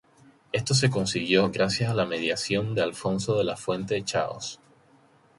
[0.51, 4.59] Esto se consiguió gracias a la mediación de Alfonso de la Fuente Chaos.